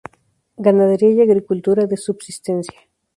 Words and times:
Ganadería 0.57 1.11
y 1.13 1.21
agricultura 1.21 1.85
de 1.85 1.95
subsistencia. 1.95 2.79